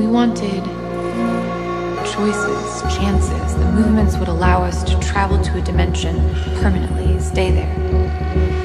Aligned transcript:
We 0.00 0.06
wanted 0.06 0.64
choices, 2.06 2.82
chances. 2.96 3.54
The 3.54 3.70
movements 3.72 4.16
would 4.16 4.28
allow 4.28 4.62
us 4.62 4.82
to 4.84 4.98
travel 4.98 5.38
to 5.44 5.58
a 5.58 5.60
dimension 5.60 6.16
permanently, 6.62 7.20
stay 7.20 7.50
there. 7.50 8.59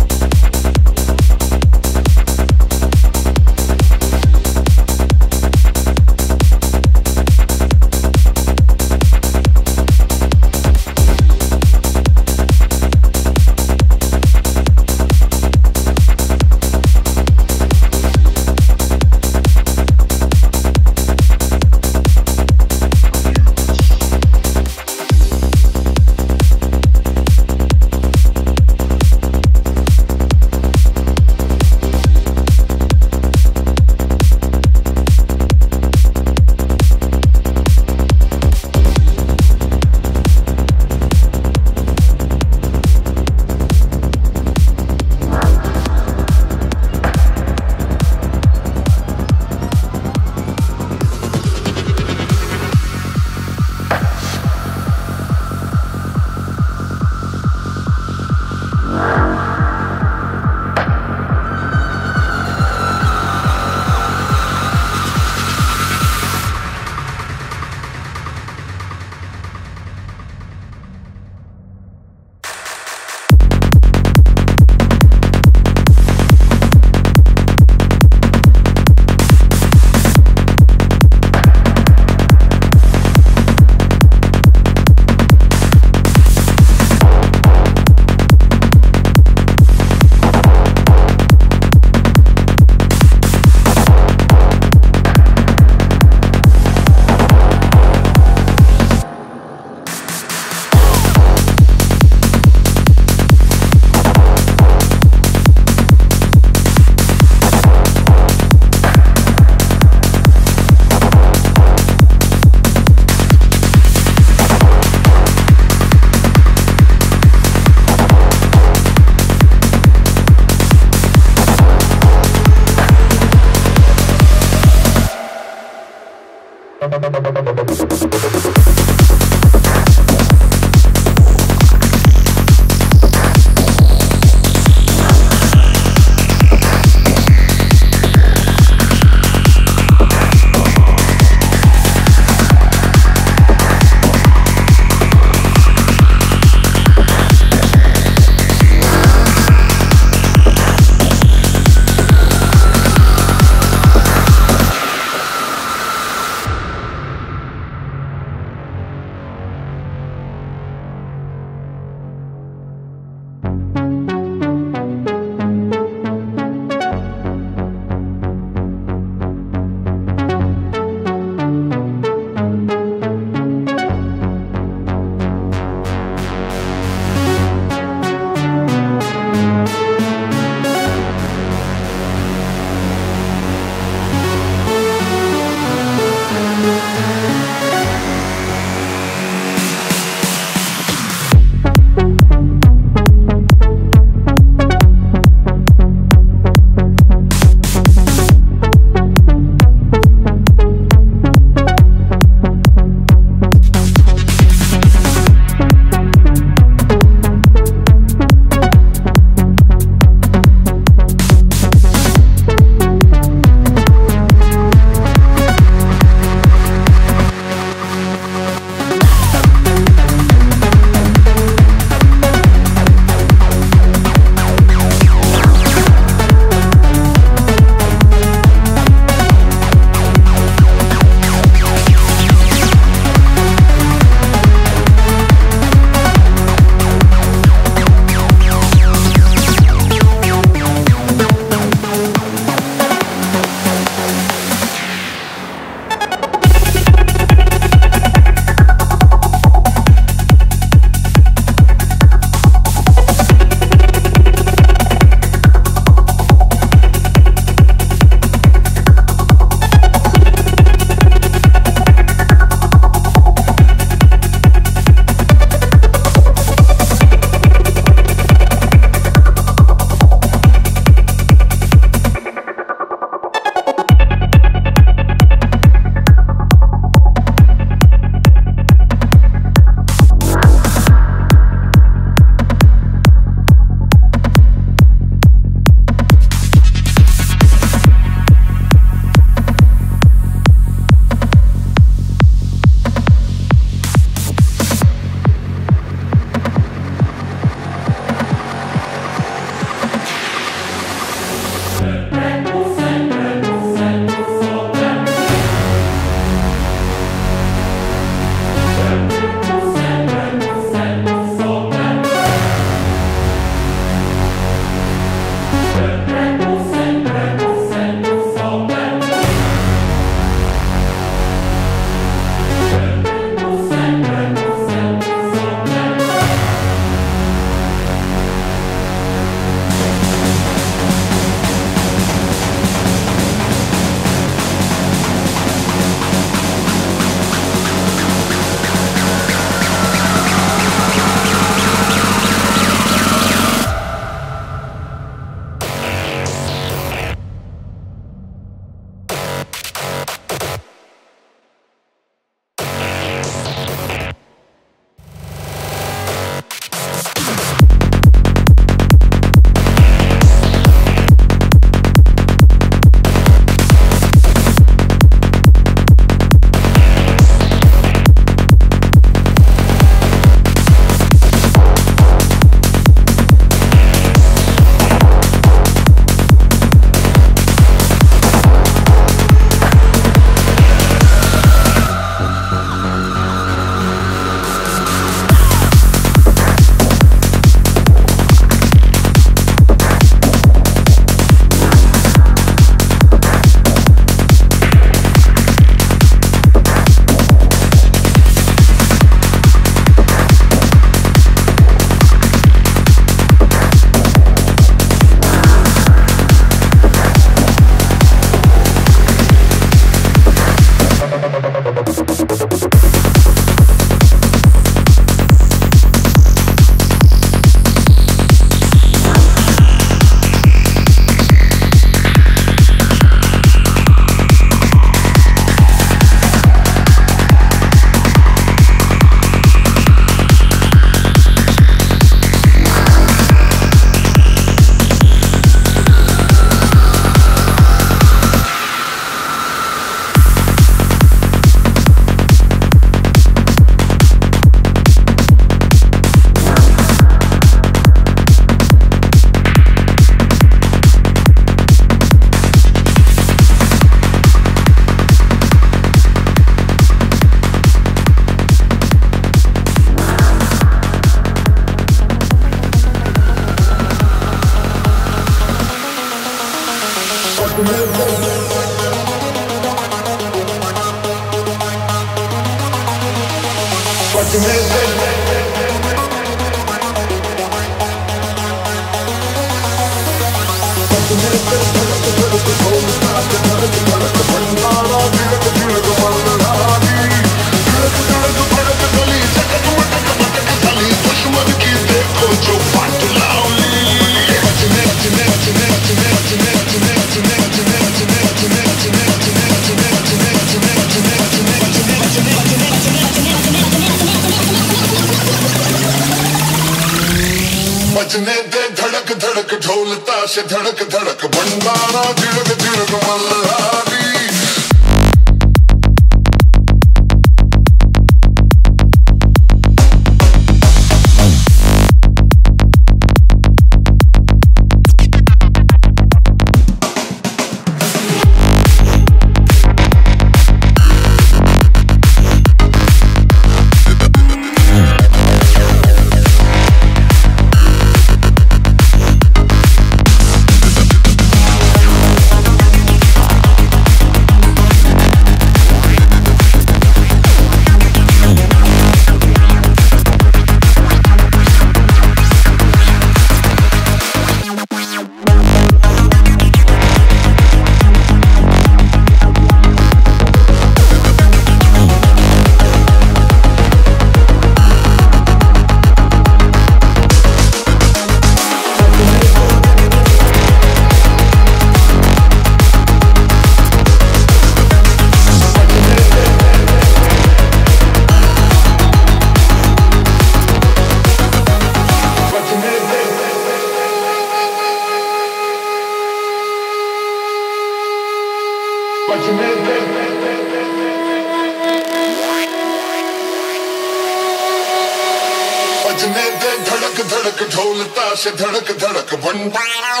भंडारा 599.24 600.00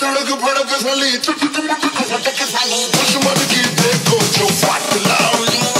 तड़क 0.00 0.32
भड़क 0.42 0.74
सली 0.82 1.16
चुटक 1.18 1.56
की 3.52 3.64
देखो 3.80 4.20
जो 4.38 4.46
फाट 4.62 5.75